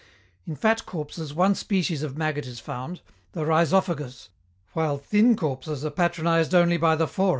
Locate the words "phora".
7.07-7.29